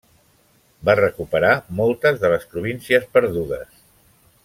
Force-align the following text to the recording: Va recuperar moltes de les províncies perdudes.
Va 0.89 0.95
recuperar 0.99 1.51
moltes 1.81 2.19
de 2.25 2.33
les 2.35 2.49
províncies 2.55 3.07
perdudes. 3.19 3.73